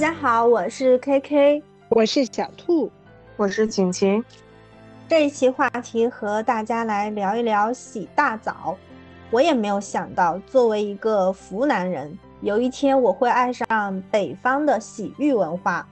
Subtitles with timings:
[0.00, 2.90] 家好，我是 KK，我是小兔，
[3.36, 4.24] 我是晴晴。
[5.06, 8.78] 这一期话题和大家来聊一聊洗大澡。
[9.30, 15.86] 我也没有想到，作为一个湖南人，有一天我会爱上北方的洗浴文化，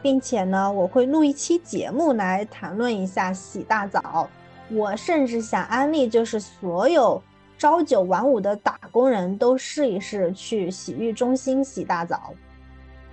[0.00, 4.30] 并且呢，我会录一期节目来谈论一下洗大澡。
[4.70, 7.20] 我甚至想安利，就是所有
[7.58, 12.32] 朝九晚五的打工人都试一试去洗浴中心洗大澡。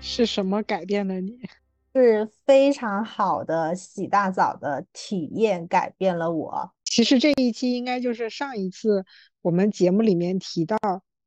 [0.08, 1.38] 是什么改变了你？
[1.94, 6.72] 是非常好的洗大澡的体验改变了我。
[6.86, 9.04] 其实这一期应该就是上一次
[9.42, 10.78] 我们节目里面提到，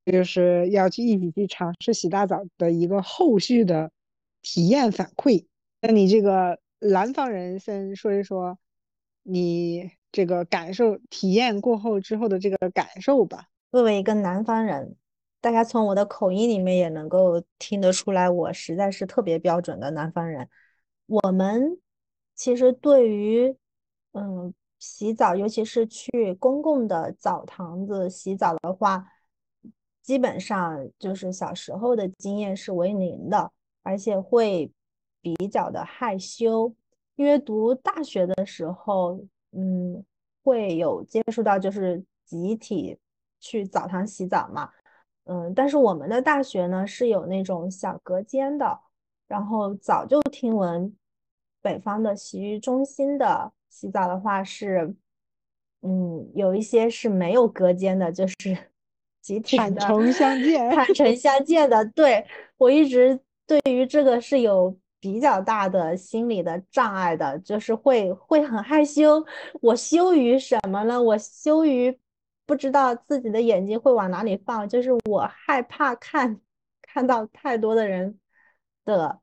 [0.06, 3.90] 就是要去一起去尝试洗大澡的一个后续的
[4.42, 5.44] 体验反馈。
[5.82, 8.58] 那你这个南方人先说一说
[9.24, 13.48] 你这个感受、体验过后之后的这个感受吧。
[13.72, 14.96] 作为一个南方人。
[15.40, 20.48] 大家从我的口音里面也能够听得出来，我实在是特别标准的南方人。
[21.06, 21.78] 我们
[22.34, 23.56] 其实对于
[24.12, 29.06] 嗯洗澡，尤其是去公共的澡堂子洗澡的话，
[30.02, 33.52] 基本上就是小时候的经验是为零的，
[33.82, 34.70] 而且会
[35.20, 36.74] 比较的害羞。
[37.16, 39.20] 因为读大学的时候，
[39.52, 40.04] 嗯，
[40.42, 42.96] 会有接触到就是集体
[43.40, 44.70] 去澡堂洗澡嘛。
[45.30, 48.80] 嗯，但是我们的大学呢是有那种小隔间的，
[49.26, 50.96] 然后早就听闻
[51.60, 54.94] 北方的洗浴中心的洗澡的话是，
[55.82, 58.34] 嗯，有一些是没有隔间的，就是
[59.20, 61.84] 集体的坦诚相见，坦 诚相见的。
[61.90, 62.26] 对
[62.56, 69.22] 我一直对于这个是有比较大的心理的障碍的，就是会会很害羞。
[69.60, 71.02] 我羞于什么呢？
[71.02, 71.98] 我羞于。
[72.48, 76.40] 不知道自己的眼睛会往哪里放，就是我害怕看
[76.80, 78.18] 看到太多的人
[78.86, 79.20] 的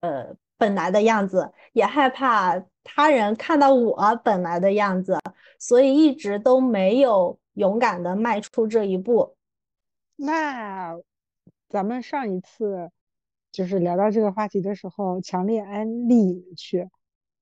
[0.00, 5.16] 呃本来的样子，也害怕他人看到我本来的样子，
[5.60, 9.36] 所以一直都没有勇敢的迈出这一步。
[10.16, 10.98] 那
[11.68, 12.90] 咱们上一次
[13.52, 16.90] 就是聊到这个话题的时候，强烈安利去，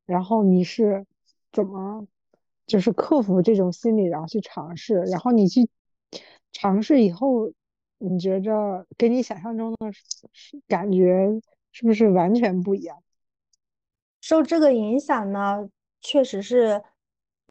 [0.05, 1.07] 然后你是
[1.53, 2.07] 怎么？
[2.71, 5.69] 就是克服这种心理，然后去尝试，然后你去
[6.53, 7.51] 尝试以后，
[7.99, 9.77] 你觉着跟你想象中的
[10.69, 11.29] 感觉
[11.73, 12.97] 是不是完全不一样？
[14.21, 15.69] 受这个影响呢，
[16.01, 16.81] 确实是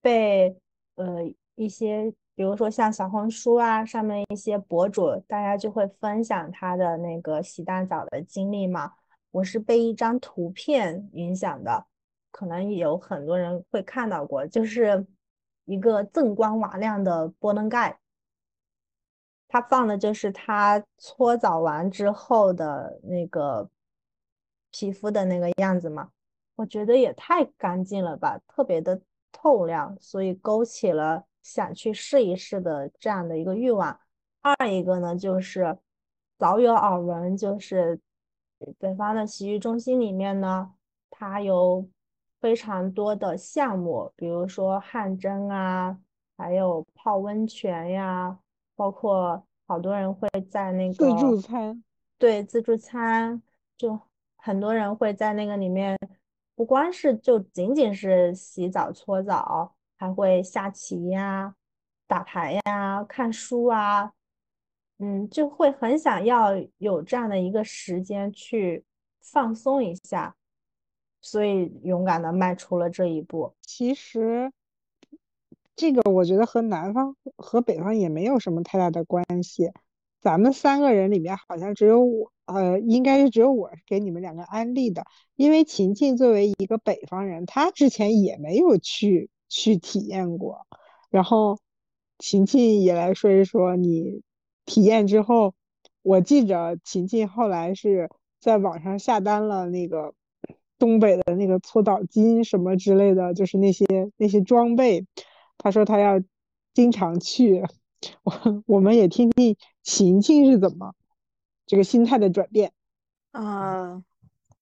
[0.01, 0.55] 被
[0.95, 8.93] 呃一些，比如说像小红书啊上面一些博主，大家就会分享他的那个洗大澡的经历嘛。
[9.31, 11.87] 我是被一张图片影响的。
[12.31, 15.05] 可能有很多人会看到过，就是
[15.65, 17.99] 一个锃光瓦亮的波棱盖，
[19.47, 23.69] 它放的就是他搓澡完之后的那个
[24.71, 26.11] 皮肤的那个样子嘛。
[26.55, 29.01] 我觉得也太干净了吧，特别的
[29.31, 33.99] 透亮，所以勾起了想去试一试的这样的一个欲望。
[34.41, 35.77] 二一个呢，就是
[36.37, 37.99] 早有耳闻，就是
[38.77, 40.73] 北方的洗浴中心里面呢，
[41.09, 41.87] 它有。
[42.39, 45.97] 非常多的项目，比如说汗蒸啊，
[46.37, 48.39] 还有泡温泉呀，
[48.75, 51.83] 包括好多人会在那个自助餐，
[52.17, 53.41] 对自助餐，
[53.77, 53.99] 就
[54.37, 55.97] 很多人会在那个里面，
[56.55, 61.53] 不光是就仅仅是洗澡搓澡，还会下棋呀、
[62.07, 64.13] 打牌呀、看书啊，
[64.99, 68.85] 嗯，就会很想要有这样的一个时间去
[69.21, 70.35] 放松一下。
[71.21, 73.53] 所以勇敢的迈出了这一步。
[73.61, 74.51] 其实，
[75.75, 79.71] 这个我觉得和南方和北方也没有什么太大的关系。
[80.21, 85.05] 咱们三个人里面好像只有我，呃，应该是只有我给你们两个安利的。
[85.35, 90.67] 因为琴琴作为一个北方人，她之前也没有去去体验过。
[91.09, 91.59] 然后，
[92.17, 94.21] 琴琴也来说一说你
[94.65, 95.53] 体验之后。
[96.01, 98.09] 我记着琴琴后来是
[98.39, 100.13] 在网上下单了那个。
[100.79, 103.85] 东北的那个搓澡巾什么之类的，就是那些
[104.15, 105.05] 那些装备。
[105.57, 106.21] 他说他要
[106.73, 107.61] 经常去，
[108.23, 110.95] 我我们也听听晴晴是怎么
[111.65, 112.71] 这个心态的转变。
[113.33, 114.03] 嗯，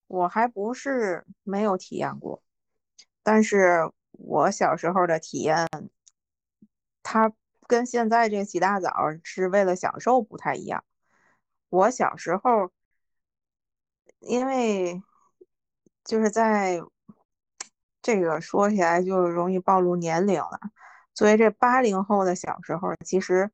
[0.07, 2.41] 我还不是没有体验过，
[3.21, 5.67] 但是我小时候的体验，
[7.03, 7.31] 它
[7.67, 8.91] 跟现在这洗大澡
[9.21, 10.83] 是为了享受不太一样。
[11.69, 12.71] 我小时候
[14.19, 15.03] 因为。
[16.07, 16.81] 就是在
[18.01, 20.57] 这个说起来就容易暴露年龄了。
[21.13, 23.51] 作为这八零后的小时候，其实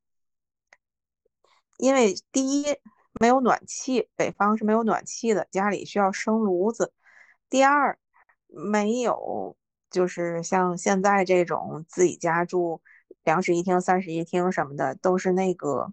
[1.78, 2.78] 因为第一
[3.20, 6.94] 没有暖气，北方是没有暖气的，家里需要生炉子。
[7.50, 7.98] 第二，
[8.48, 9.58] 没有
[9.90, 12.82] 就是像现在这种自己家住
[13.24, 15.92] 两室一厅、三室一厅什么的，都是那个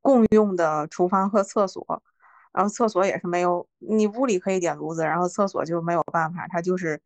[0.00, 2.02] 共用的厨房和厕所，
[2.52, 7.00] 然后厕所也是没有，你屋里可以点炉子，然后厕所就没有办法，它就是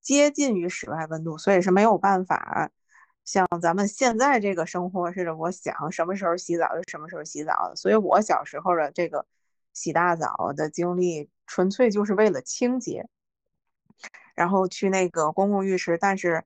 [0.00, 2.70] 接近于室外温度，所以是没有办法。
[3.24, 7.72] 像咱们现在这个生活似的，我想什么时候洗澡就什么时候洗澡。
[7.74, 9.26] 所以我小时候的这个
[9.72, 13.08] 洗大澡的经历，纯粹就是为了清洁。
[14.34, 16.44] 然后去那个公共浴池，但是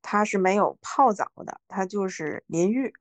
[0.00, 2.94] 它是没有泡澡的，它就是淋浴。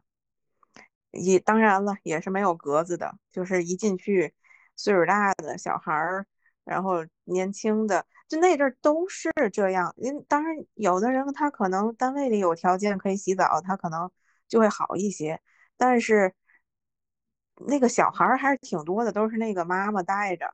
[1.12, 4.34] 也当然了，也是没有格子的，就是一进去，
[4.78, 6.26] 岁数大的小孩儿，
[6.64, 8.06] 然后年轻的。
[8.30, 14.12] 就那阵儿都是这样，因当然有的人他可能单位里有条件可以洗澡，他可能
[14.50, 15.42] 就会好一些。
[15.78, 16.34] 但是
[17.66, 20.54] 那个小孩儿还是挺多的，都是那个妈妈带着，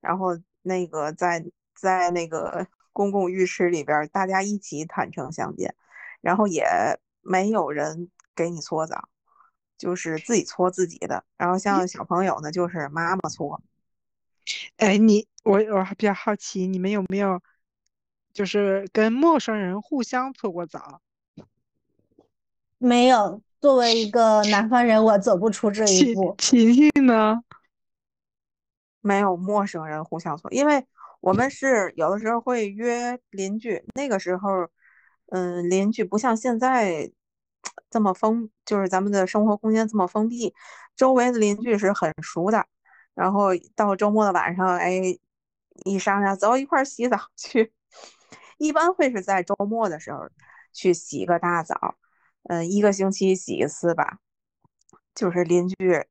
[0.00, 1.44] 然后那个在
[1.74, 5.74] 在那个 公共浴室里边，大家一起坦诚相见，
[6.20, 6.66] 然后也
[7.22, 9.08] 没有人给你搓澡，
[9.84, 11.22] 就是自己搓自己的。
[11.36, 13.60] 然后像小朋友呢，就是妈妈搓。
[14.78, 17.38] 哎，你我我还比较好奇，你们有没有
[18.32, 21.02] 就是跟陌生人互相搓过澡？
[22.78, 26.34] 没有，作为一个南方人，我走不出这一步。
[26.38, 27.42] 琪琪呢？
[29.02, 30.86] 没有陌生人互相搓，因为
[31.20, 34.48] 我们是有的时候会约邻居，那个时候，
[35.26, 37.10] 嗯，邻居不像现在
[37.94, 40.52] 这么封，就是咱们的生活空间这么封闭，
[40.96, 42.66] 周围的邻居是很熟的。
[43.14, 45.16] 然后到周末的晚上，哎，
[45.84, 47.72] 一商量走一块儿洗澡去，
[48.58, 50.28] 一般会是在周末的时候
[50.72, 51.94] 去洗个大澡，
[52.48, 54.18] 嗯，一个星期洗一次吧。
[55.14, 56.04] 就是邻居，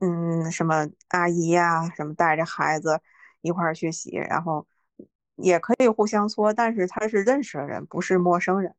[0.00, 3.00] 嗯，什么阿姨呀，什么带着孩子
[3.40, 4.66] 一块儿去洗，然后
[5.36, 8.74] 也可以互相搓，但是他是认识的人，不是陌生人。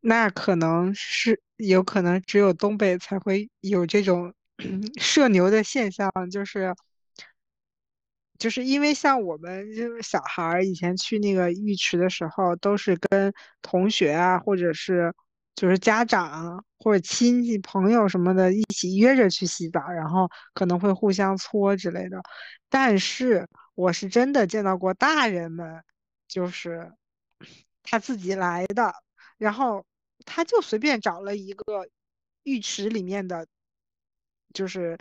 [0.00, 4.34] 那可能是有可能只有东北才会有这种。
[5.00, 6.74] 社牛的现象就是，
[8.38, 13.32] 就是因为像我们就是小孩儿以前去那个浴池的时候，都是跟
[13.62, 15.14] 同学啊，或者是
[15.54, 22.20] 就是家长或者亲戚朋友什么的一起约着去洗澡，然后可能会互相搓之类的。
[22.68, 25.82] 但是我是真的见到过大人们，
[26.28, 26.92] 就是
[27.82, 28.92] 他自己来的，
[29.38, 29.86] 然后
[30.24, 31.88] 他就随便找了一个
[32.42, 33.46] 浴池里面的。
[34.52, 34.98] 就是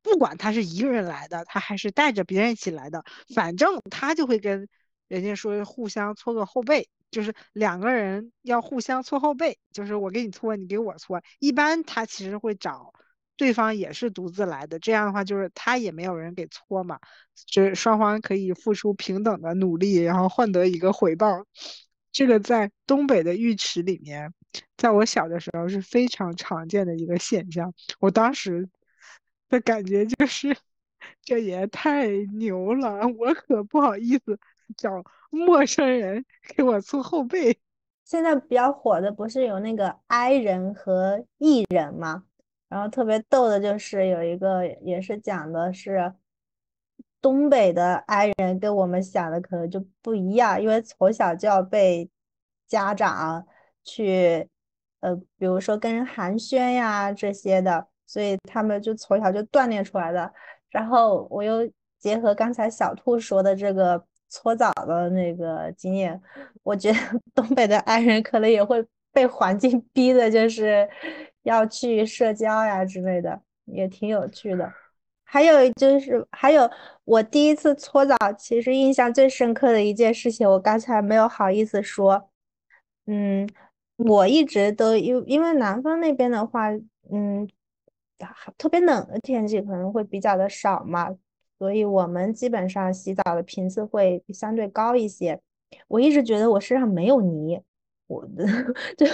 [0.00, 3.04] 不管他是一个人来的，他还是带着别人一起来的，
[3.34, 4.68] 反正他就会跟
[5.08, 11.20] 人家说互相搓个后背，就是两个人要互相搓后背，就是我给你搓，你给我搓。
[11.40, 12.92] 一般他其实会找
[13.36, 17.00] 对方也是独自来的，这样的话就是他也没有人给搓嘛，
[17.46, 21.44] 就是双方可以付出平等的努力，然后换得一个回报。
[22.12, 24.32] 这个在东北的浴池里面，
[24.76, 27.72] 在我小的时候是非常常见的一个现象。
[28.00, 28.68] 我当时。
[29.48, 30.56] 的感觉就是，
[31.20, 32.08] 这也太
[32.38, 33.06] 牛了！
[33.18, 34.40] 我可不好意思
[34.78, 36.24] 找陌生人
[36.56, 37.58] 给我搓后背。
[38.02, 42.24] 现在比较火的不是有那个 I 人和 E 人吗？
[42.70, 46.14] 然后特别逗的就是有一个也是讲的是
[47.20, 52.08] 东北的 I 人跟我们想的可能就不一样，因为从小就要被
[52.66, 53.46] 家长
[53.84, 54.48] 去
[55.00, 57.88] 呃，比如说跟人寒暄呀这些的。
[58.04, 60.30] 所以他们就从小就锻炼出来的。
[60.68, 61.66] 然后我又
[61.98, 66.20] 结合刚才小兔说的这个搓澡的那个经验，
[66.62, 66.98] 我觉得
[67.34, 70.86] 东北的爱人可能也会被环境逼的，就是
[71.44, 74.70] 要去社交呀之类的，也挺有趣的。
[75.24, 76.70] 还有就是，还有
[77.04, 82.28] 我第一次搓澡，其实印象最深刻的一件事情，我刚才没有好意思说。
[83.06, 83.48] 嗯，
[84.06, 86.70] 我一直都因因为南方那边的话，
[87.10, 87.48] 嗯。
[88.56, 91.08] 特别冷的天气可能会比较的少嘛，
[91.58, 95.40] 所以我们基本上洗澡的频次会相对高一些。
[95.88, 97.60] 我一直觉得我身上没有泥，
[98.06, 98.46] 我的
[98.96, 99.04] 就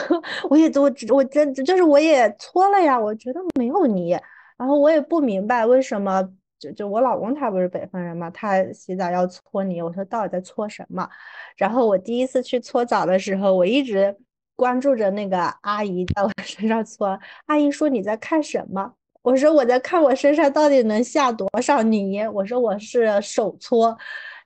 [0.50, 4.11] 我也我我真就是我也搓了呀，我觉得没有泥。
[4.59, 6.23] 然后我也不明白为什么，
[6.59, 11.09] 就就我老公他不是北方人嘛，他洗澡要搓泥，我说到底在搓什么？
[11.57, 14.14] 然后我第一次去搓澡的时候，我一直
[14.59, 18.93] 关注着那个阿姨在我 身上搓，阿姨说你在看什么？
[19.23, 22.27] 我说我在看我身上到底能下多少泥。
[22.33, 23.97] 我说我是手搓，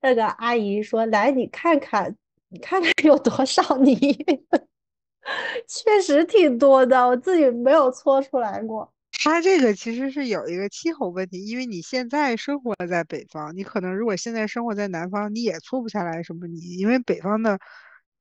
[0.02, 2.14] 那个阿姨说来你看看，
[2.50, 3.96] 你看看有多少泥，
[5.66, 8.92] 确实挺多的，我自己没有搓出来过。
[9.24, 17.58] 它这个其实是有一个气候问题，因为你现在生活在北方，你可能如果现在生活在南方，你也搓不下来什么泥，因为北方的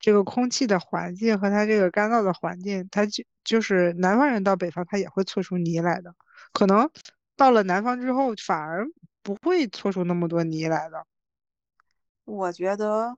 [0.01, 6.13] 这个空气的环境和它这个干燥的环境，它就就是南方人到北方他也会搓出泥来的，
[6.51, 6.89] 可能
[7.37, 8.85] 到了南方之后反而
[9.21, 11.05] 不会搓出那么多泥来的。
[12.25, 13.17] 我觉得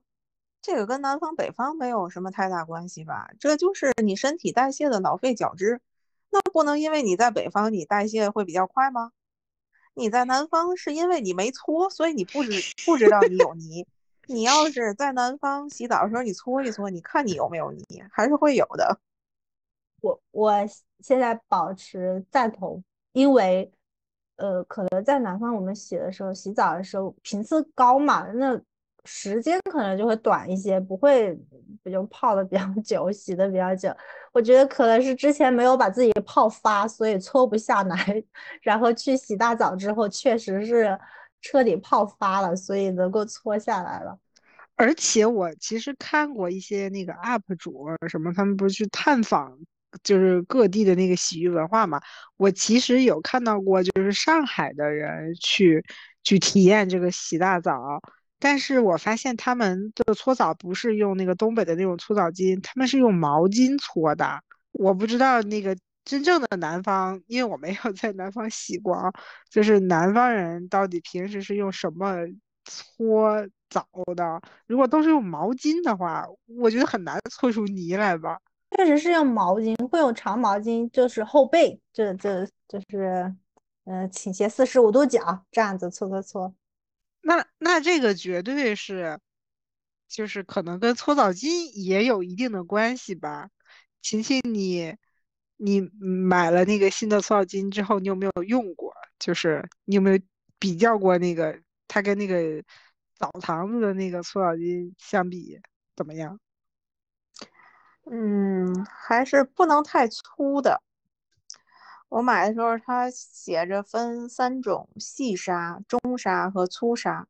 [0.60, 5.80] 这个跟南方北方没有什么太大关系吧，这就是你身体代谢的脑废角质。
[6.30, 9.12] 那不能因为你在北方，你代谢会比较快吗？
[9.94, 12.50] 你在南方是因为你没搓，所以你不知
[12.84, 13.86] 不知道你有泥。
[14.26, 18.98] 你要是在南方洗澡的时候，你搓一搓，你看你有没有泥，还是会有的。
[20.00, 20.52] 我我
[21.00, 23.70] 现在保持赞同，因为
[24.36, 28.60] 呃，可能在南方我们洗的时候，洗澡的时候频次高嘛，那。
[29.06, 31.38] 时间可能就会短一些，不会
[31.82, 33.94] 不就泡的比较 久，洗的比较久。
[34.32, 38.24] 我觉得可能是之前没有把自己泡发，所以搓不下来。
[38.62, 40.98] 然后去洗大澡之后，确实是
[41.44, 44.18] 彻底泡发了，所以能够搓下来了。
[44.76, 49.54] 而且我其实看过一些那个 UP 主什么，他们不是去探访，
[50.02, 52.00] 就是各地的那个洗浴文化嘛。
[52.38, 55.84] 我其实有看到过，就是上海的人去
[56.22, 58.00] 去体验这个洗大澡。
[58.38, 64.40] 但是我发现他们的搓澡不是用那个东北的那种搓澡巾，他们是用毛巾搓的。
[64.72, 69.12] 我不知道那个真正的南方，因为我没有在南方洗过啊，
[69.50, 72.16] 就是南方人到底平时是用什么
[72.64, 74.40] 搓澡的？
[74.66, 78.38] 如果都是用毛巾的话，我觉得很难搓出泥来吧。
[78.76, 83.32] 确实是用毛巾，会用长毛巾，就是后背，这这就是，
[83.84, 86.54] 嗯，倾斜四十五度角这样子搓搓搓。
[87.22, 89.18] 那那这个绝对是，
[90.08, 93.48] 就是可能跟搓澡巾也有一定的关系吧。
[94.02, 94.96] 琴琴，你
[95.64, 98.92] 你买了那个新的搓澡巾之后，你有没有用过？
[99.18, 100.18] 就是你有没有
[100.58, 102.62] 比较过那个它跟那个
[103.14, 105.58] 澡堂子的那个搓澡巾相比
[105.96, 106.38] 怎么样？
[108.10, 110.82] 嗯，还是不能太粗的。
[112.10, 117.26] 我买的时候，它写着分三种：细沙、中沙和粗沙。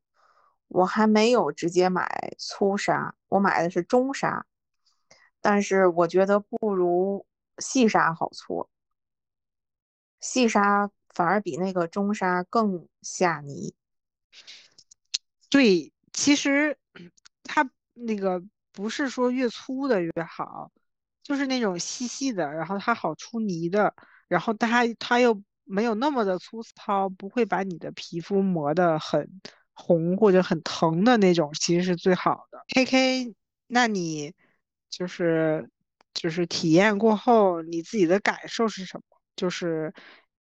[0.67, 4.45] 我还没有直接买粗沙，我买的是中沙，
[5.41, 7.25] 但是我觉得不如
[7.59, 8.69] 细沙好搓。
[10.21, 13.75] 细沙反而比那个中沙更下泥。
[15.51, 16.77] 对，其实
[17.45, 18.43] 它那个
[18.73, 20.73] 不是说越粗的越好，
[21.23, 23.95] 就是那种细细的，然后它好出泥的。
[24.27, 29.41] 然后它它又没有那么的粗糙，不会把你的皮肤磨得很
[29.75, 32.65] 红或者很疼的那种，其实是最好的。
[32.69, 33.35] K K，
[33.67, 34.35] 那你
[34.89, 35.71] 就是
[36.25, 39.03] 就是体验过后，你自己的感受是什么？
[39.37, 39.93] 就是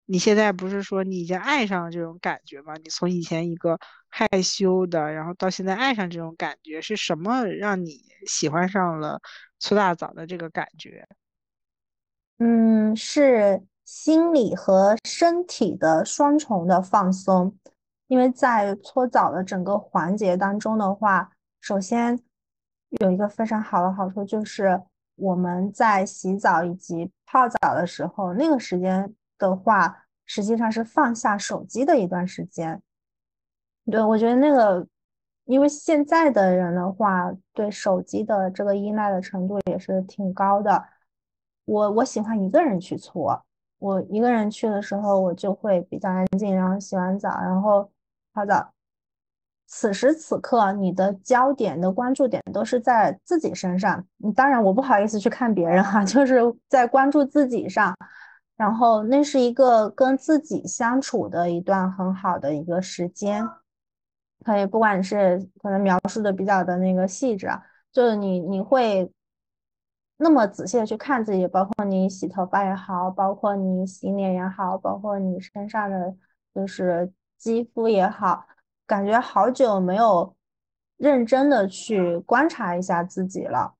[0.06, 2.72] 你现在不是说你已经爱上了这种感觉吗？
[2.82, 9.20] 你从以前一个害羞的，然后到现在爱上这种感觉，是什么让你喜欢上了
[9.58, 11.06] 搓大澡的这个感觉？
[12.38, 13.62] 嗯，是。
[13.84, 17.54] 心理和身体的双重的放松，
[18.06, 22.18] 因为在搓澡的整个环节当中的话，首先
[23.02, 24.80] 有一个非常好的好处就是
[25.16, 32.82] 我们在洗澡以及泡澡的时候，那个时间的话，实际上是放下手机的一段时间。
[33.90, 34.86] 对，我觉得那个，
[35.44, 40.84] 因为现在的人的话，对手机的这个依赖的程度也是挺高的。
[41.64, 43.44] 我我喜欢一个人去搓。
[43.78, 47.90] 我一个人去的时候，我就会比较安静，然后洗完澡，然后
[48.32, 48.73] 泡澡。
[49.66, 54.04] 此时此刻，你的焦点的关注点都是在自己身上。
[54.18, 57.94] 你当然，我不好意思去看别人哈， 就是在关注自己上。
[58.56, 63.48] 然后，那是一个跟自己相处的一段很好的一个时间。
[64.44, 67.48] 可以，不管是可能描述的比较的那个细致，
[67.92, 69.10] 就是你你会。
[70.16, 76.14] 那么仔细的去看自己，包括你洗头发也好，包括你洗脸也好，包括你身上的
[76.54, 78.46] 就是肌肤也好，
[78.86, 80.34] 感觉好久没有
[80.96, 83.74] 认真的去观察一下自己了。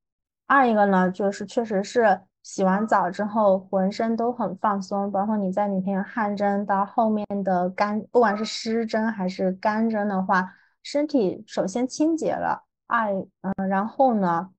[0.47, 14.51] 二一个呢，就是确实是洗完澡之后浑身都很放松，包括你在里面汗蒸到后面的干，不管是湿蒸还是干蒸的话，身体首先清洁了，二嗯，然后呢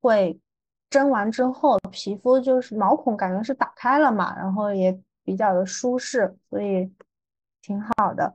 [0.00, 0.40] 会。
[0.88, 6.90] 蒸完之后，皮肤就是毛孔感觉是打开了嘛，然后也比较的舒适，所以
[7.60, 8.32] 挺好的。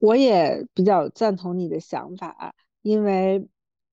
[0.00, 3.46] 我也比较赞同你的想法，因为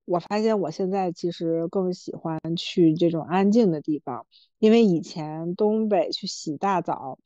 [0.06, 4.26] 我发现我现在其实更喜欢去这种安静的地方，
[4.58, 7.20] 因为以前东北去洗大澡，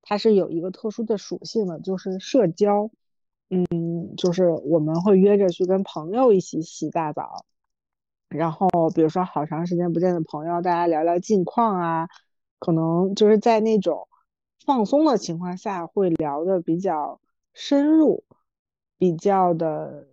[0.00, 2.90] 它是有一个特殊的属性的，就是社交。
[3.54, 7.44] 嗯，就是我们会约着去跟朋友一起洗大澡，
[8.30, 12.08] 然后比如说好长时间不见的朋友，大家聊聊近况啊，
[12.58, 14.08] 可能就是在那种
[14.64, 17.20] 放松的情况下会聊的比较
[17.52, 18.24] 深入，
[18.98, 20.06] 比较的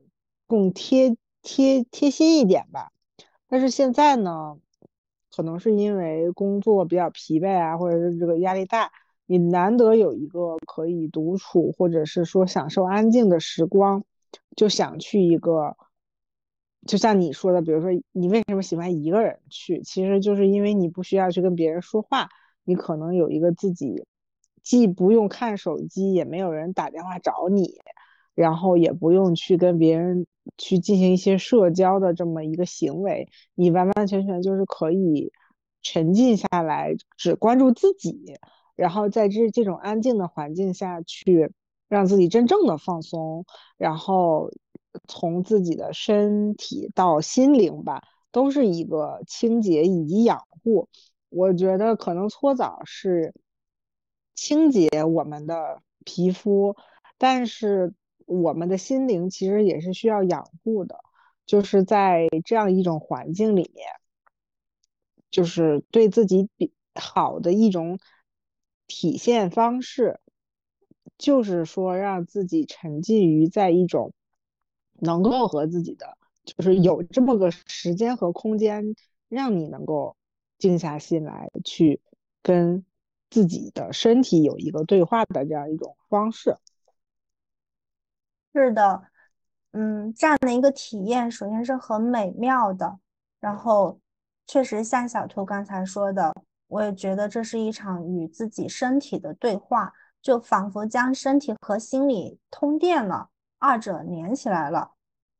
[0.48, 2.92] 更贴贴贴心一点吧。
[3.48, 4.58] 但是现在呢，
[5.36, 8.92] 可能是因为工作比较疲惫啊，或者是这个压力大。
[9.32, 14.04] 你难得有一个可以独处，或者是说享受安静的时光，
[14.56, 15.78] 就想去一个，
[16.88, 22.30] 就像你说的，比如说你为什么喜欢一个人去，其实就是因为你不需要去跟别人说话，
[22.64, 24.04] 你可能有一个自己，
[24.62, 27.80] 既不用看手机，也没有人打电话找你，
[28.36, 30.26] 然后也不用去跟别人
[30.58, 35.32] 去进行一些社交的这么一个行为，你完完全全就是可以
[35.82, 38.38] 沉浸下来，只关注自己。
[38.76, 41.52] 然后在这这种安静的环境下去，
[41.90, 43.46] 让自己真正的放松，
[43.78, 44.50] 然后
[45.08, 48.02] 从自己的身体到心灵吧，
[48.32, 50.88] 都是一个清洁以及养护。
[51.30, 53.34] 我觉得可能搓澡是
[54.40, 56.78] 清洁我们的皮肤，
[57.18, 57.94] 但是
[58.26, 60.98] 我们的心灵其实也是需要养护的，
[61.46, 63.88] 就是在这样一种环境里面，
[65.30, 68.00] 就是对自己比好的一种。
[68.92, 70.20] 体现方式
[71.16, 74.14] 就是说，让自己沉浸于在一种
[74.94, 78.96] 能够和自己的，就是有这么个时间和空间，
[79.28, 80.18] 让你能够
[80.58, 82.02] 静下心来，去
[82.42, 82.84] 跟
[83.30, 86.58] 自己的身体有一个对话的这样一种方式。
[88.54, 89.04] 是的，
[89.72, 93.00] 嗯，这样的一个体验，首先是很美妙的，
[93.40, 94.00] 然后
[94.48, 96.34] 确实像小兔刚才说的。
[96.68, 104.92] 我也觉得这是一场与自己身体的对话，就仿佛将身体和心理通电了，二者连起来了。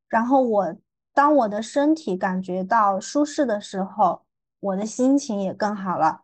[0.08, 0.76] 然后我
[1.14, 4.22] 当我的身体感觉到舒适的时候，
[4.58, 6.22] 我的心情也更好了。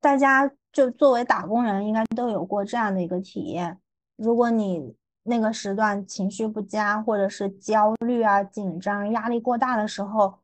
[0.00, 3.78] 大家就作为打工人，应该都有过这样的一个体验。
[4.16, 10.40] 如果你那个时段情绪不佳，或者是焦虑啊、紧张、压力过大的时候，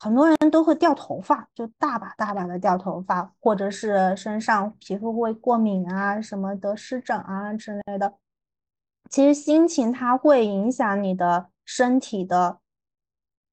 [0.00, 8.14] 很多人都会掉头发，就大把大把的掉头发，或者是身上皮肤会过敏啊，什么得湿疹啊之类的。
[9.08, 12.58] 其实心情它会影响你的身体的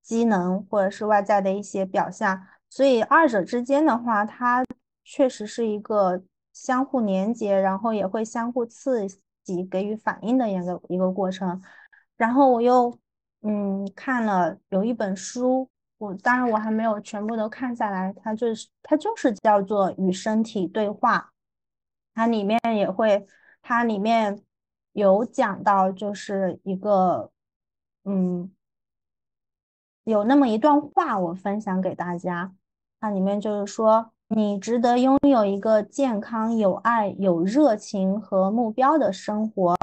[0.01, 2.47] 机能，或者是外在的一些表象。
[2.67, 4.65] 所以二者之间的话，它
[5.03, 9.07] 确实是一个相互连接，然后也会相互刺
[9.43, 11.61] 激、给予反应的一个一个过程。
[12.17, 12.97] 然后我又
[13.41, 15.69] 嗯看了有一本书。
[15.99, 21.31] 我当然我还没有全部都看下来，它就是它就是叫做与身体对话，
[22.13, 23.25] 它里面也会，
[23.61, 24.43] 它里面
[24.91, 27.31] 有讲到就是一个，
[28.03, 28.51] 嗯，
[30.03, 32.53] 有那么一段话我分享给大家，
[32.99, 39.75] 它里面就是说，你值得拥有一个健康、有爱、有热情和目标的生活，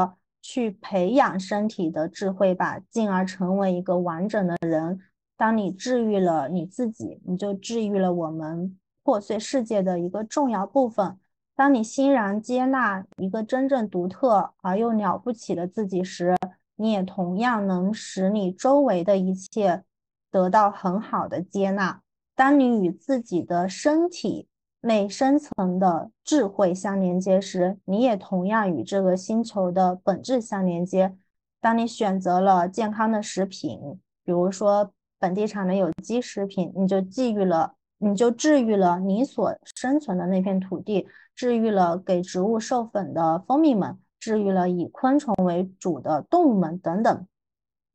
[0.43, 4.99] 去培养身体的智慧吧，进而成为一个完整的人。
[5.37, 11.17] 当你治愈了你自己，你就治愈了我们破碎世界的一个重要部分。
[11.55, 16.37] 当你欣然接纳一个真正独特而又了不起的自己时，
[16.75, 19.85] 你也同样能使你周围的一切
[20.29, 22.03] 得到很好的接纳。
[22.41, 24.49] 当你与自己的身体
[24.81, 31.15] 内深层的智慧相连接时，你也同样与这个星球的本质相连接。
[31.61, 33.79] 当你选择了健康的食品，
[34.25, 34.91] 比如说。
[35.19, 47.27] 本地产的有机食品，你就治愈了，你就治愈了你所生存的那片土地，治愈了给植物授粉的蜂蜜们，治愈了以昆虫为主的动物们等等。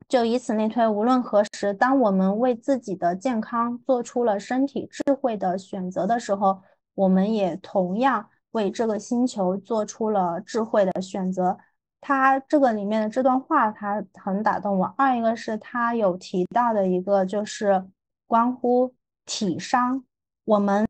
[0.08, 6.62] 就以此类推，无论何时，当我们为自己的健康做出了身体智慧的选择的时候，
[6.94, 11.58] 我们也同样为这个星球做出了智慧的选择。
[12.00, 14.86] 他这个里面的这段话，他很打动我。
[14.96, 17.84] 二一个是他有提到的一个，就是
[18.28, 18.94] 关乎
[19.26, 20.04] 体商。
[20.44, 20.86] 我们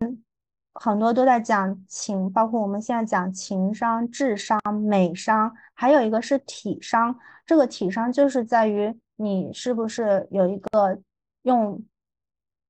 [0.74, 7.18] 很多都在讲情，包括我们现在讲情商、智商、美商，还有一个是体商。
[7.46, 11.00] 这个体商就是在于你是不是有一个
[11.44, 11.84] 用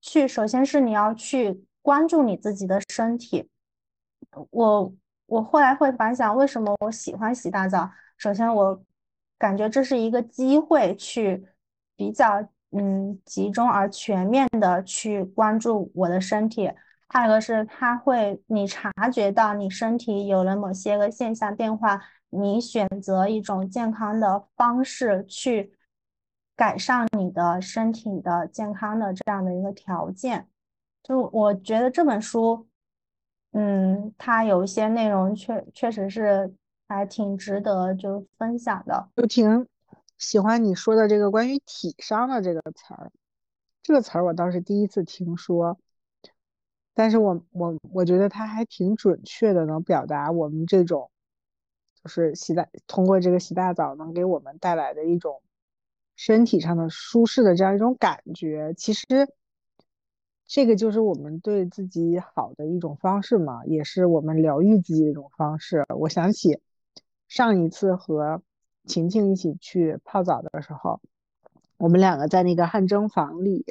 [0.02, 3.50] 去，首先是你要去关注你自己的身体。
[4.52, 4.94] 我
[5.26, 7.90] 我后来会反想，为什么我喜欢洗大澡？
[8.18, 8.84] 首先，我
[9.38, 11.48] 感觉这是一个机会，去
[11.96, 16.72] 比较嗯集中而全面的去关注我的身体。
[17.08, 25.72] 还有个是它会你察觉到你身体有了某些个现象变化，你选择一种健康的方式去
[26.56, 30.48] 改善你的身体的健康的这样的一个条件。
[31.04, 32.66] 就我觉得这本书，
[33.52, 36.54] 嗯，它有一些内容确确实是
[36.88, 39.10] 还挺值得就分享的。
[39.16, 39.68] 就挺
[40.18, 43.12] 喜欢你说的这个关于体商的这个词儿，
[43.84, 45.78] 这个词儿我倒是第一次听说，
[46.94, 51.12] 但是我我我觉得它还挺准确的，能表达我们这种
[52.02, 55.42] 就是洗大通过这个洗大澡能给我们带来的一种
[56.16, 59.06] 身体上的舒适的这样一种感觉，其实。
[60.48, 65.84] 这个就是我们对自己好的一种方式嘛，也是我们疗愈自己的一种方式。
[65.98, 66.60] 我想起
[67.28, 68.44] 上一次和
[68.86, 71.02] 晴晴一起去泡澡的时候，
[71.78, 73.66] 我们两个在那个汗蒸房里，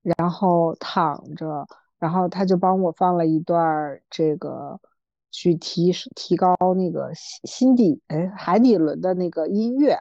[0.00, 1.66] 然后躺着，
[1.98, 4.80] 然后他就帮我放了一段这个
[5.32, 9.98] 去提提高那个心心底哎海底轮的那个音乐，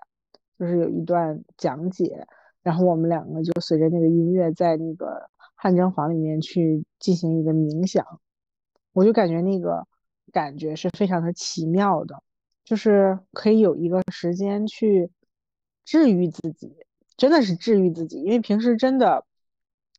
[0.61, 2.27] 就是有一段讲解，
[2.61, 5.27] 然后我们两个就随着那个音乐在那个。
[5.63, 8.03] 汗蒸房里面去进行一个冥想，
[8.93, 9.85] 我就感觉那个
[10.33, 12.23] 感觉是非常的奇妙的，
[12.63, 15.11] 就是可以有一个时间去
[15.85, 16.75] 治愈自己，
[17.15, 18.23] 真的是治愈自己。
[18.23, 19.23] 因为平时真的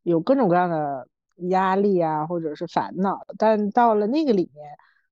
[0.03, 1.07] 有各种各样的
[1.51, 4.67] 压力啊，或者是烦恼，但到了那个里面，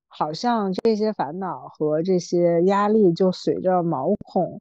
[0.09, 4.59] 好像这些烦恼和这些压力就随着毛孔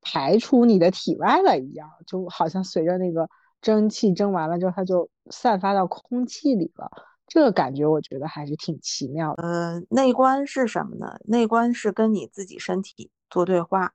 [0.00, 3.28] 排出你的体外了一样，就好像随着那个。
[3.62, 6.90] 蒸汽蒸完了之后，它就散发到空气里了。
[7.26, 9.42] 这个感觉我觉得还是挺奇妙的。
[9.42, 11.18] 呃，内观是什么呢？
[11.26, 13.92] 内观是跟你自己身体做对话，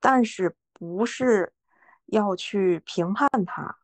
[0.00, 1.52] 但是不是
[2.06, 3.76] 要去评判它。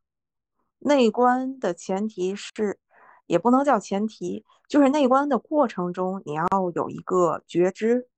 [0.78, 2.78] 内观的前提是，
[3.26, 8.08] 也不能叫前提，就是内观的过程中你要有一个觉知。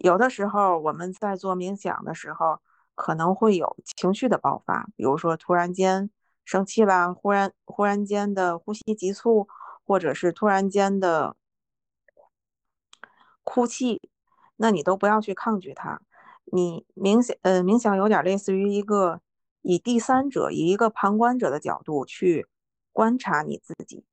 [0.00, 2.60] 有的时候我们在做冥想的时候。
[2.96, 6.10] 可能会有情绪的爆发，比如说突然间
[6.44, 9.48] 生气啦，忽然忽然间的呼吸急促，
[9.86, 11.34] 或者是突然间的
[13.42, 14.02] 哭泣，
[14.56, 16.02] 那你都不要去抗拒它。
[16.44, 19.22] 你冥想，呃，冥想有点类似于一个
[19.62, 22.46] 以第三者、以一个旁观者的角度去
[22.92, 24.04] 观察你自己，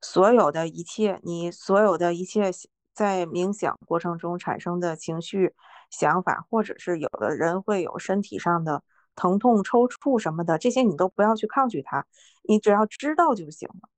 [0.00, 2.50] 所有的一切，你所有的一切
[2.94, 5.54] 在冥想过程中产生的情绪。
[5.90, 8.84] 想法，或者是有的人会有身体上的
[9.16, 12.06] 疼痛、抽搐什么的，这些你都不要去抗拒它，
[12.42, 13.88] 你只要知道就行了。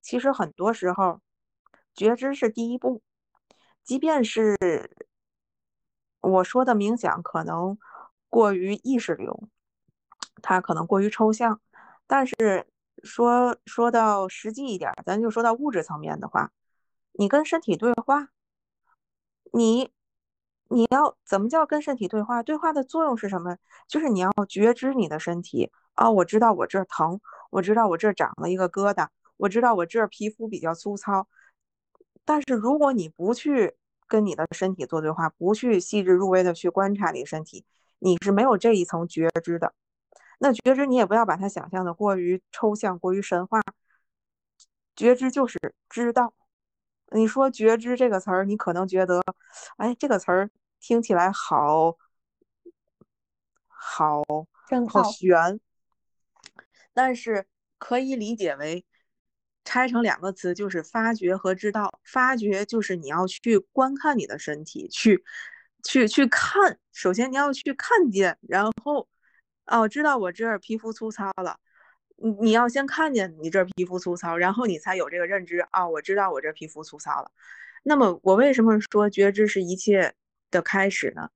[0.00, 1.20] 其实很多时候，
[1.96, 3.02] 觉知是第一步。
[3.82, 4.56] 即便是
[6.20, 7.76] 我说的冥想可能
[8.28, 9.48] 过于意识流，
[10.42, 11.60] 它可能过于抽象，
[12.06, 12.68] 但是
[13.02, 16.52] 说说到实际一点，咱就说到物质层面的话，
[17.12, 18.28] 你跟身体对话，
[19.52, 19.90] 你。
[20.74, 22.42] 你要怎么叫跟身体对话？
[22.42, 23.58] 对话的作用是什么？
[23.86, 26.10] 就是你要觉知你的身体啊！
[26.10, 27.20] 我知道我这儿疼，
[27.50, 31.28] 我知道我这儿长了一个疙瘩，我知道我这儿皮肤比较粗糙。
[32.24, 33.74] 但是如果你不去
[34.08, 37.66] 跟你的身体做对话，不去细致入微的去观察你身体，
[37.98, 39.74] 你是没有这一层觉知的。
[40.38, 43.60] 那觉知你也不要把它想象的过于抽象、过于神话。
[44.96, 45.58] 觉知就是
[45.90, 46.32] 知道。
[47.14, 49.20] 你说觉知这个词儿，你可能觉得，
[49.76, 50.50] 哎，这个词儿。
[50.84, 51.96] 听起来好
[53.68, 54.20] 好
[54.88, 55.60] 好悬，
[56.92, 57.46] 但是
[57.78, 58.84] 可以理解为
[59.64, 62.00] 拆成两个词，就是发掘和知道。
[62.02, 65.22] 发掘就是你要去观看你的身体，去
[65.84, 66.80] 去去看。
[66.90, 69.06] 首先你要去看见，然后
[69.66, 71.60] 哦，知道我这儿皮肤粗糙了。
[72.22, 77.30] 你你要先看见你这皮肤粗糙，然后你才有这个认知啊，我知道我这皮肤粗糙了。
[77.82, 80.14] 那么我为什么说觉知是一切？
[80.52, 81.30] 的开始呢？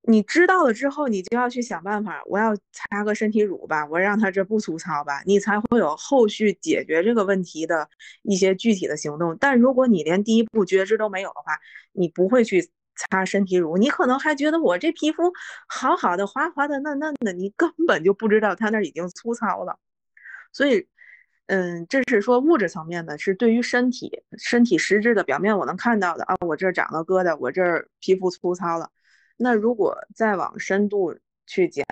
[0.00, 2.20] 你知道了之后，你就要去想办法。
[2.26, 7.88] 我要擦个身体乳吧，我让它这不粗糙吧，你才会有后续解决这个问题的
[8.22, 9.36] 一些具体的行动。
[9.38, 11.56] 但如果你连第一步觉知都没有的话，
[11.92, 15.32] 你不会去擦身体乳，你可能还觉得我这皮肤
[15.66, 19.78] 好好的、滑滑的、嫩嫩的，你根本就不知道它那已经粗糙了。
[20.52, 20.88] 所以。
[21.46, 28.90] 嗯，这是说物质层面的，是对于身体身体实质的表面我能看到的啊，我这长了疙瘩，我这儿皮肤粗糙了。
[29.36, 31.84] 那如果再往深度去讲，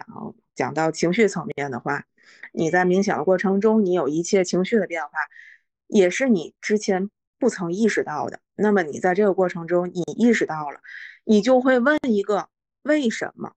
[0.54, 2.04] 讲到情绪层面的话，
[2.52, 5.10] 你在冥想的过程中，你有一切情绪的变化，
[5.88, 8.40] 也是你之前不曾意识到的。
[8.60, 10.80] 那么你在这个过程中，你意识到了，
[11.24, 12.48] 你就会问一个
[12.82, 13.52] 为什么？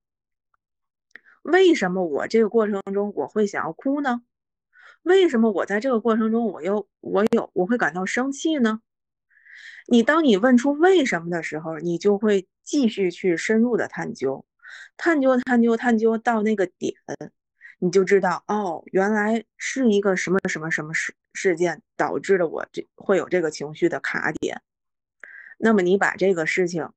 [1.41, 4.21] 为什么我这个过程中我会想要哭呢？
[5.01, 8.79] 为什么我在这个过程中，我又我有我会感到生气呢？
[9.87, 14.45] 你当你问出为什么的时候，你就会继续去深入的探究，
[14.95, 16.93] 探究探究探究到那个点，
[17.79, 24.61] 你就知道哦，原来是一个什么什么什么事事件导致了我这会有这个情绪的卡点。
[25.63, 26.89] 那么你把这个事情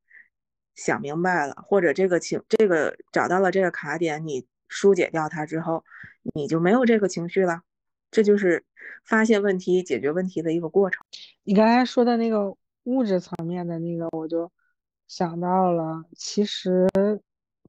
[0.75, 5.85] 想明白了，或者这个情这个找到了这个卡点，你疏解掉它之后，
[6.35, 7.63] 你就没有这个情绪了。
[8.11, 8.65] 这就是
[9.05, 11.07] 发现问题、解决问题的一个过程。
[11.45, 14.51] 你刚才说的那个物质层面的那个，我就
[15.07, 16.89] 想到了，其实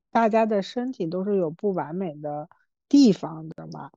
[0.10, 2.50] 大家的身体都是有不完美的
[2.90, 3.92] 地方的嘛。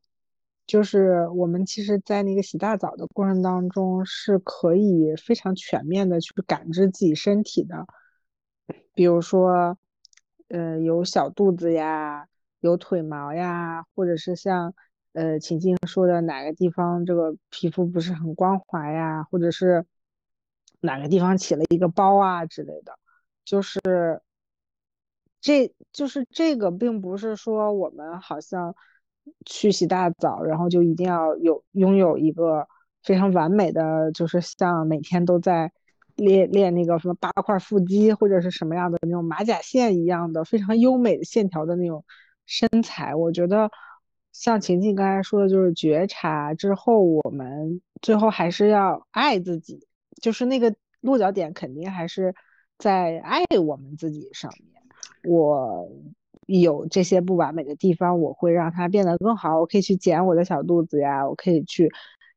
[0.70, 7.86] 就是我们其实，在那个洗大澡的过程当中，是可以非常全面的去感知自己身体的。
[8.94, 9.76] 比如说，
[10.46, 12.28] 呃，有小肚子呀，
[12.60, 14.72] 有腿毛呀，或者是像。
[15.12, 19.84] 呃，晴晴说的哪个地方这个皮肤不是很光滑呀，或者是
[20.80, 22.96] 哪个地方起了一个包啊之类的，
[23.44, 23.80] 就是
[25.40, 28.76] 这就是这个，并不是说我们好像
[29.46, 32.66] 去洗大澡，然后就一定要有拥有一个
[33.02, 35.72] 非常完美的，就是像每天都在
[36.16, 42.04] 练练那个什么八块腹肌或者是什么样的那种马甲线一样的非常优美的线条的那种
[42.46, 43.70] 身材，我觉得。
[44.32, 49.88] 像晴晴刚才说的，就是觉察之后，我们最后还是要爱自己，
[50.22, 52.32] 就是那个落脚点肯定还是
[52.78, 54.80] 在爱我们自己上面。
[55.24, 55.90] 我
[56.58, 59.60] 有这些不完美的地方，我会让它变得更好。
[59.60, 61.90] 我可以去减我的小肚子呀，我可以去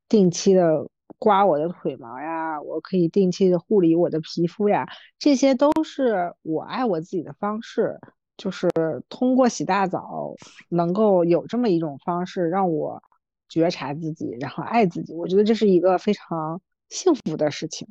[0.07, 7.99] 定期的刮我的腿毛呀，我可以定期的护理我的皮肤呀，这些都是我爱我自己的方式。
[8.35, 8.67] 就是
[9.09, 10.33] 通过洗大澡，
[10.69, 13.01] 能够有这么一种方式让我
[13.47, 15.13] 觉察自己，然后爱自己。
[15.13, 17.87] 我觉得这是一个非常幸福的事情。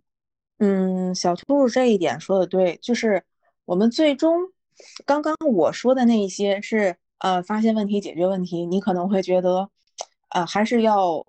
[0.58, 3.22] 嗯，小兔这一点说的对，就是
[3.64, 4.50] 我们最终
[5.04, 8.66] 刚刚我说的那一些是呃发现问题、解决问题。
[8.66, 9.70] 你可能会觉得
[10.28, 11.26] 啊，还是要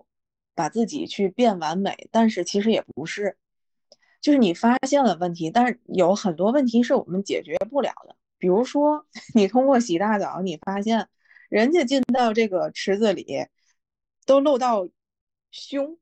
[0.54, 3.36] 把自己去变完美，但是其实也不是，
[4.20, 8.16] 就是你发现了问题，但是有很多问题是我们解决不了的。
[8.38, 11.08] 比如说， 你通过洗大澡，你发现
[11.48, 13.46] 人家进到这个池子里
[14.26, 14.88] 都漏到
[15.50, 15.98] 胸，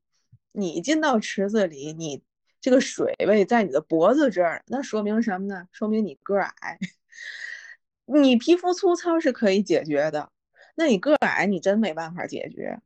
[0.51, 2.21] 你进到池子里，你
[2.61, 5.67] 这个水位在你的脖子这儿，那说明什么呢？
[5.71, 6.77] 说明你个矮。
[8.05, 10.29] 你皮肤粗糙是可以解决的，
[10.75, 12.79] 那你个儿矮，你真没办法解决，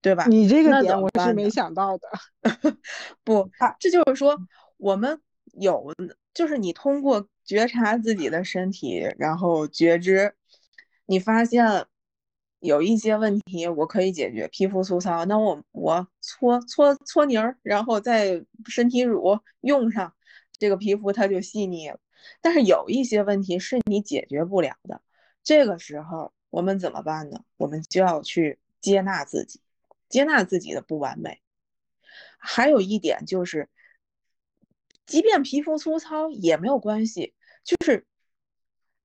[0.00, 0.26] 对吧？
[0.26, 2.08] 你这个点我是没想到的。
[3.24, 4.38] 不，这就是说
[4.76, 5.20] 我们
[5.52, 5.92] 有，
[6.32, 7.28] 就是你通过。
[7.42, 10.34] 觉察自己的身体，然后觉知，
[11.06, 11.84] 你发现
[12.60, 20.14] 有一些问题我可以解决，皮肤粗糙，那我我搓搓搓泥儿，然后再身体乳用上，
[20.60, 21.98] 这个皮肤它就细腻了。
[22.40, 25.02] 但是有一些问题是你解决不了的，
[25.42, 27.44] 这个时候我们怎么办呢？
[27.56, 29.60] 我们就要去接纳自己，
[30.08, 31.40] 接纳自己的不完美。
[32.38, 33.68] 还有一点就是，
[35.06, 37.34] 即便皮肤粗糙也没有关系。
[37.62, 38.06] 就是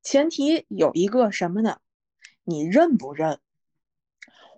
[0.02, 1.80] 前提有一个什么呢？
[2.44, 3.40] 你认不认？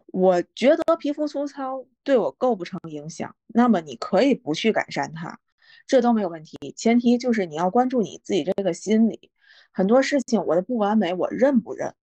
[0.08, 5.40] 我觉得皮肤粗糙对我构不成影响，那么你可以不去改善它，
[5.88, 6.58] 这都没有问题。
[6.76, 9.32] 前提就是你要关注你自己这个心理，
[9.72, 11.96] 很多事情我的不完美我认不认？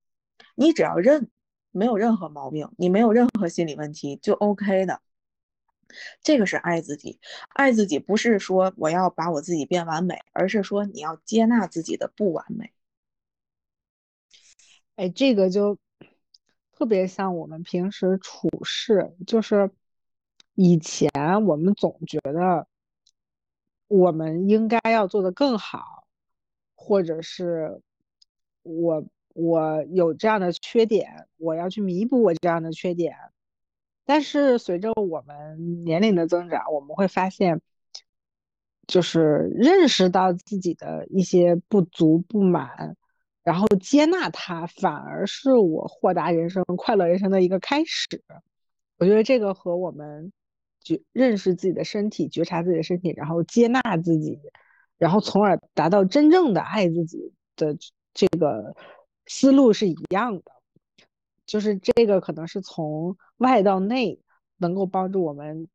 [0.57, 1.31] 你只要认，
[1.71, 5.01] 没有任何毛病，你没有任何心理问题就 OK 的。
[6.23, 7.21] 这个是爱自己，
[7.51, 12.73] 爱自己不是说我要把我自己变完美，而是说你要接纳自己的不完美。
[14.97, 15.79] 哎，这个就
[16.73, 19.71] 特别像我们平时处事，就是
[20.55, 21.11] 以前
[21.45, 22.67] 我们总觉得
[23.97, 26.05] 我们应该要做的更好，
[26.75, 27.81] 或者是
[28.65, 33.15] 我我有这样的缺点，我要去弥补我这样的缺点。
[34.05, 37.61] 但是随着我们年龄的增长，我们会发现，
[38.89, 42.97] 就是认识到自己的一些不足不满，
[43.45, 48.25] 然后接纳它，反而是我豁达人生、快乐人生的一个开始。
[48.99, 50.33] 我觉得这个和我们
[50.85, 54.39] 觉认识自己的身体、觉察自己的身体，然后接纳自己，
[54.99, 57.77] 然后从而达到真正的爱自己的
[58.13, 58.77] 这个
[59.27, 60.45] 思路是一样的。
[61.47, 64.19] 就是这个可能是从外到内
[64.57, 65.69] 能够帮助我们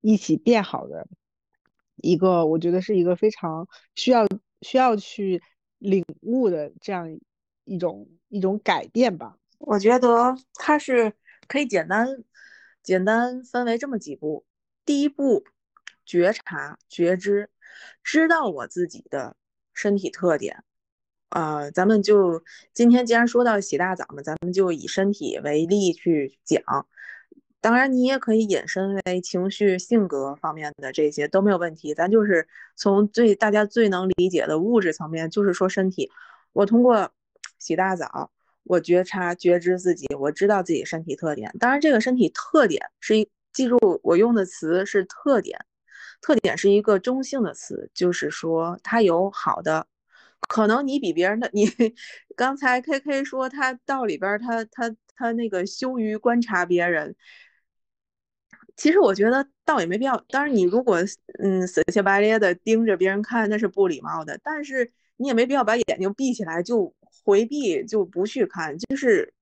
[0.00, 1.08] 一起变好的
[1.96, 3.66] 一个，我觉得是一个非常
[3.96, 4.26] 需要
[4.62, 5.42] 需要去
[5.78, 7.18] 领悟的这样
[7.64, 9.36] 一种一种改变吧。
[9.58, 11.12] 我觉得它是
[11.48, 12.06] 可以简单
[12.80, 14.44] 简单分为这么几步。
[14.88, 15.44] 第一步，
[16.06, 17.50] 觉察、觉知，
[18.02, 19.36] 知道我自己的
[19.74, 20.64] 身体特点。
[21.28, 26.86] 呃，咱们就今天既然说到洗大澡嘛，咱们就以身体为例去讲。
[27.60, 31.92] 当然，你也可以引申为情绪、性格方面的这些都没有问题。
[31.92, 36.10] 咱就是从最大家最能理解的物质层面，就是说身体。
[36.54, 37.12] 我通过
[37.58, 38.30] 洗大澡，
[38.62, 41.54] 我觉察、觉知自己，我知道自己身体特点。
[41.60, 45.58] 当然，这个身体特点是一，记住我用的词是特点。
[46.20, 49.84] 特点是一个中性的词，就是说它有好的。
[50.48, 51.66] 可能你比别人的，你
[52.36, 57.16] 刚才 K K 说他到里边他他他那个羞于观察别人。
[58.76, 60.16] 其实我觉得倒也没必要。
[60.28, 60.98] 当然，你如果
[61.40, 64.38] 嗯死乞白咧的盯着别人看，那是不礼貌的。
[64.44, 66.94] 但是你也没必要把眼睛闭起来就
[67.24, 69.34] 回避就不去看，就是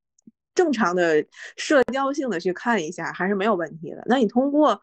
[0.56, 1.24] 正常的
[1.56, 4.02] 社交性的去看一下还是没有问题的。
[4.06, 4.82] 那你通过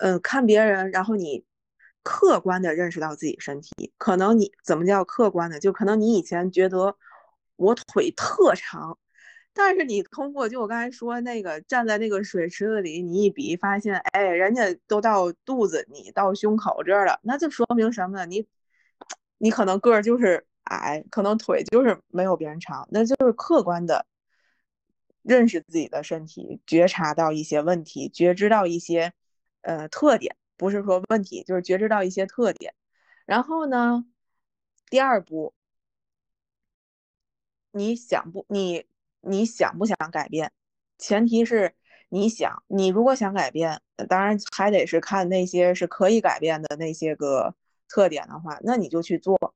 [0.00, 1.44] 嗯看别人，然后你
[2.02, 5.60] 客观的认识到自己身体，可能你怎么叫客观的？
[5.60, 6.96] 就可能你以前觉得
[7.54, 8.98] 我腿特长。
[9.54, 18.24] 但是你通过就我刚才说那个站在那个水池子里，你一比发现，哎，人家都到肚子，你到胸口这儿了，那就说明什么呢？
[18.24, 18.46] 你
[19.36, 24.06] 你可能个儿就是矮，可能腿就是没有别人长，那就是客观的
[25.22, 29.12] 认识自己的身体，觉察到一些问题，觉知到一些
[29.62, 32.74] 呃特点，不是说问题，就是觉知到一些特点。
[33.26, 34.04] 然后呢，
[34.90, 35.54] 第二步，
[37.70, 38.86] 你想不你。
[39.24, 40.50] 你想不想改变？
[40.98, 41.76] 前提是
[42.08, 42.64] 你想。
[42.66, 47.54] 你如果想改变，当然还得是看那些是可以改变的那些个
[47.86, 49.54] 特点的话，那你就去做。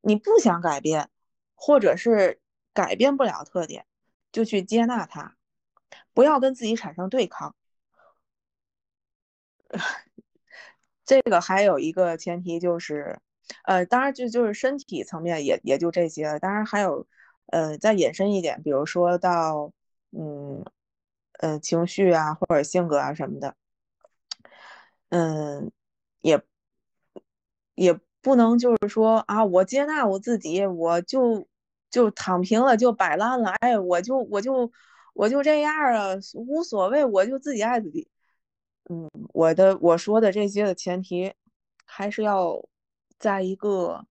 [0.00, 1.08] 你不想改变，
[1.54, 2.40] 或者是
[2.72, 3.86] 改变不了特点，
[4.34, 5.36] 就去接纳它，
[6.12, 7.54] 不要跟自己产生对抗。
[11.06, 13.20] 这个还有一个前提就是，
[13.64, 16.38] 呃，当然就就是身体层面也也就这些。
[16.40, 17.06] 当然还有。
[17.48, 19.70] 呃，再延伸一点，比如说到，
[20.12, 20.64] 嗯，
[21.40, 23.54] 呃，情绪啊，或者性格啊什么的，
[25.10, 25.70] 嗯，
[26.22, 26.42] 也
[27.74, 31.46] 也不能就是说啊，我接纳我自己，我就
[31.94, 34.68] 就躺平了，就摆烂了，哎，我就我就
[35.12, 38.08] 我就这样啊，无所谓，我就自己爱自己。
[38.90, 41.32] 嗯，我的我说的这些的前提，
[41.86, 42.60] 还是要
[43.16, 44.04] 在一个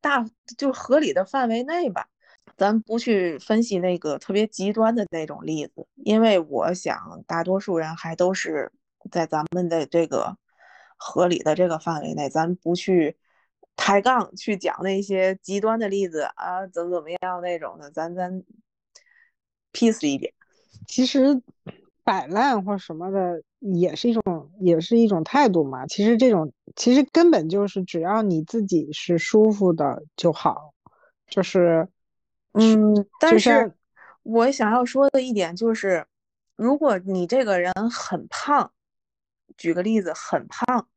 [0.00, 0.24] 大
[0.56, 2.08] 就合理的范围内吧。
[2.56, 8.72] 咱不去分析那个特别极端的那种例子，因为我想大多数人还都是
[9.10, 10.38] 在咱们的这个
[10.96, 13.18] 合理的这个范围内，咱不去
[13.76, 18.42] 抬杠去讲那些极端的例子啊，怎么怎么样那种的，咱咱
[19.72, 20.32] peace 一点。
[20.86, 21.42] 其实
[22.04, 25.86] 摆烂或什么的也是一种，也是一种态度嘛。
[25.86, 30.74] 其实这种其实根本就是只要你自己是舒服的就好，
[31.28, 31.88] 就是。
[32.52, 33.72] 嗯，但是
[34.24, 36.04] 我想要说的一点就是，
[36.56, 38.72] 如果你这个人很胖，
[39.56, 40.88] 举个例子，很胖，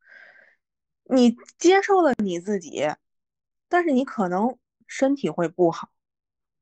[1.13, 2.87] 你接受了你自己，
[3.69, 5.89] 但是你可能身体会不好，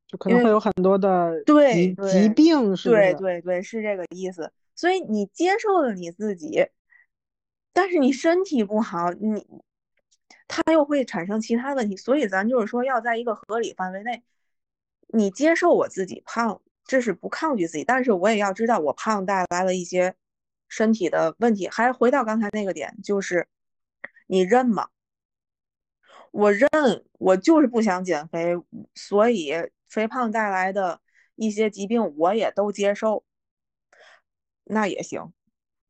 [0.08, 4.52] 就可能会有很多的对疾病，是对对对，是这个意思。
[4.76, 6.68] 所以你接受了你自己，
[7.74, 9.46] 但是你身体不好，你
[10.48, 11.96] 他又会产生其他问题。
[11.96, 14.24] 所以咱就是说，要在一个合理范围内。
[15.14, 20.16] 你接受我自己胖，这是不抗拒自己，但是我也要知道我胖带来了一些
[20.70, 21.68] 身体的问题。
[21.68, 23.46] 还回到刚才那个点，就是
[24.32, 24.88] 你认吗？
[26.32, 26.70] 我认，
[27.20, 28.56] 我就是不想减肥，
[28.96, 29.52] 所以
[29.89, 31.02] 肥胖带来的
[31.36, 33.26] 一些疾病我也都接受，
[34.63, 35.34] 那也行。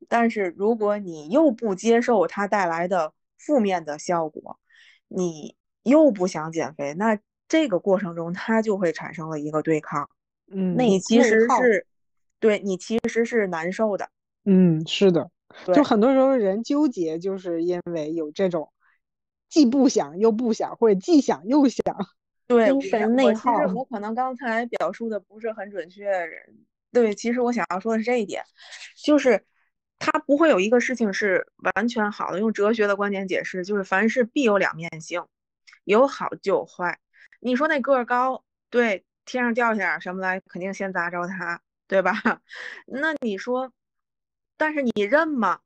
[0.08, 4.58] 但是如果你又不接受它带来的负面的效果，
[5.06, 7.18] 你又不想减肥，那。
[7.48, 10.08] 这个过程中，它就会产生了一个对抗，
[10.50, 11.86] 嗯，那你其实是，
[12.40, 14.08] 对你其实是难受的，
[14.46, 15.30] 嗯，是的，
[15.74, 18.72] 就很多时候人纠结，就是因为有这种
[19.48, 21.82] 既不想又不想，或者既想又想，
[22.46, 23.58] 对，精神内耗。
[23.74, 26.10] 我可能刚才表述的不是很准确，
[26.92, 28.42] 对，其实我想要说的是这一点，
[29.04, 29.44] 就是
[29.98, 31.46] 它不会有一个事情是
[31.76, 32.38] 完全好的。
[32.38, 35.24] 用哲学的观点解释，就是凡事必有两面性，
[35.84, 36.98] 有好就有坏。
[37.40, 42.12] 你说那个儿高，对，天上掉下点什么来，肯定先砸着他，对吧？
[42.86, 43.72] 那你说，
[44.56, 45.60] 但是你认吗？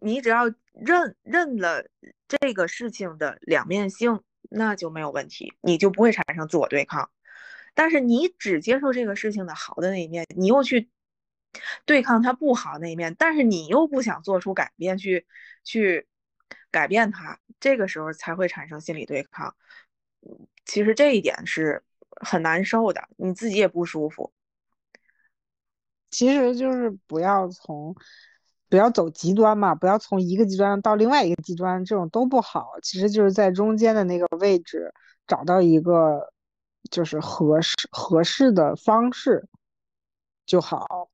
[0.00, 1.88] 你只要认认了
[2.28, 7.10] 这个事情的两面性，那就没有问题，你就不会产生自我对抗。
[7.74, 10.88] 但是你只接受这个事情的好的那一面，你又去
[11.84, 15.26] 对抗他不好那一面，但是你又不想做出改变去
[15.64, 16.06] 去
[16.70, 19.56] 改变他，这个时候才会产生心理对抗。
[20.64, 21.82] 其实这一点是
[22.20, 24.32] 很难受的，你自己也不舒服。
[26.10, 27.94] 其实就是不要从
[28.68, 32.72] 不要走极端嘛，不要从一个极端到另外一个极端，这种都不好。
[32.82, 34.92] 其实就是在中间的那个位置
[35.26, 36.32] 找到一个
[36.90, 39.48] 就是合适合适的方式
[40.44, 41.08] 就好。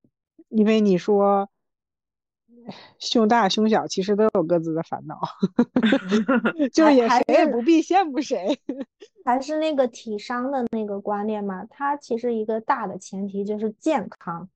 [0.48, 1.48] 因为你说
[2.98, 5.20] 胸大胸小，其实都有各自的烦恼，
[6.72, 8.58] 就也谁也不必羡慕谁。
[9.24, 14.48] 还是那个体商的那个观念嘛，它其实一个大的前提就是健康。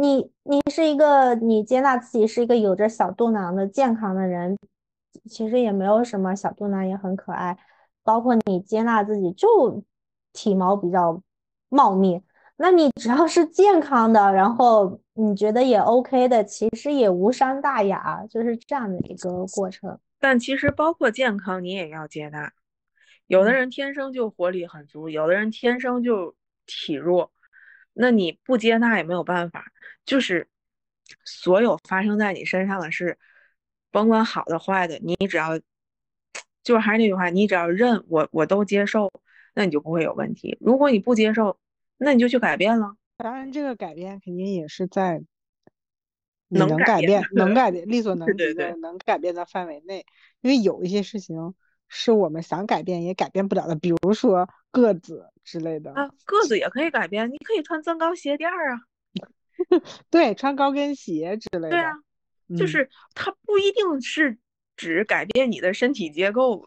[0.00, 4.56] 你你是一个你接纳自己是一个有着小肚腩的健康的人，
[5.28, 7.58] 其实也没有什么小肚腩也很可爱。
[8.04, 9.82] 包括你接纳自己就
[10.32, 11.20] 体毛比较
[11.68, 12.22] 茂密，
[12.56, 19.98] 那你只要是健康的，然后你觉得也 OK 的，其实也无伤大雅，就是这样的一个过程。
[20.20, 22.52] 但其实包括健康，你也要接纳。
[23.26, 26.36] 有的人天生就活力很足，有的人天生就
[26.66, 27.32] 体弱。
[28.00, 29.64] 那你不接纳也没有办法，
[30.08, 30.48] 就是
[31.22, 33.18] 所有发生在你身上的事，
[33.90, 35.58] 甭管好的坏的，你只要
[36.62, 39.12] 就是还是那句话，你只要认我，我都接受，
[39.54, 40.56] 那你就不会有问题。
[40.62, 41.58] 如果你不接受，
[41.98, 42.96] 那你就去改变了。
[43.18, 45.22] 当然，这个改变肯定也是在
[46.48, 50.06] 能改变、能改 变、力所能及的、能改变的范围内。
[50.40, 51.54] 因为有一些事情
[51.86, 55.30] 是我们想改变也改变不了的，比如说个子。
[55.44, 58.80] 之类的啊，个子也可以改变，你可以穿增高鞋垫儿啊，
[60.10, 61.70] 对，穿高跟鞋之类的。
[61.70, 61.92] 对啊，
[62.56, 64.38] 就是它不一定是
[64.76, 66.66] 只改变你的身体结构，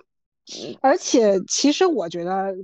[0.82, 2.56] 而且其实我觉得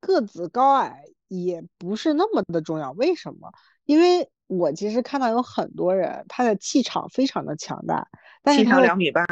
[0.00, 2.92] 个子高矮也不是那么的重要。
[2.92, 3.52] 为什么？
[3.84, 8.06] 因为我其实看到有很多人，他的气场非常的强大。
[8.54, 9.22] 气场两米八，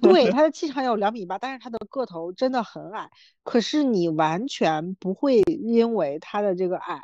[0.00, 3.10] 对， 他的气场有两米八，但是他的个头真的很矮。
[3.42, 7.02] 可是你完全不会因为他的这个矮，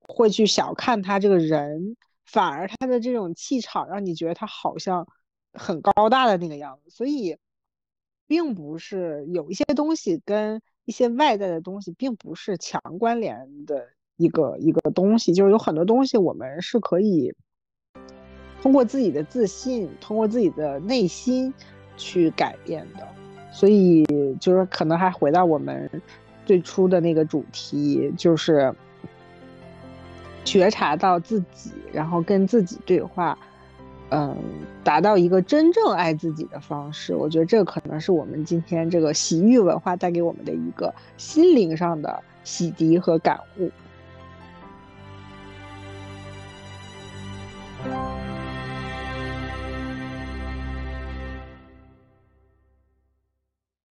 [0.00, 1.96] 会去小看他这个人，
[2.30, 5.08] 反而他的这种气场让你觉得他好像
[5.52, 6.90] 很高大的那个样子。
[6.90, 7.38] 所以，
[8.26, 17.34] 并不是有一些东西跟一些外在的东西并不是强关联的一个一个东西，就是有很多东西我们是可以。
[18.60, 21.54] 通过自己的自信，通过自己的内心
[21.96, 23.06] 去改变的，
[23.52, 24.04] 所以
[24.40, 25.88] 就是可能还回到我们
[26.44, 28.74] 最初的那个主题，就是
[30.48, 33.38] 觉察到自己，然后跟自己对话，
[34.08, 34.34] 嗯，
[34.82, 37.14] 达到一个真正爱自己的方式。
[37.14, 43.70] 我觉得这可能是我们今天这个洗浴文化带给我们的一个心灵上的洗涤和感悟。